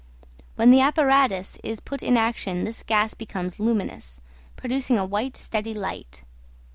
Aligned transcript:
When 0.55 0.71
the 0.71 0.79
apparatus 0.79 1.59
is 1.63 1.79
put 1.79 2.01
in 2.01 2.17
action 2.17 2.63
this 2.63 2.81
gas 2.81 3.13
becomes 3.13 3.59
luminous, 3.59 4.19
producing 4.55 4.97
a 4.97 5.05
white 5.05 5.37
steady 5.37 5.75
light. 5.75 6.23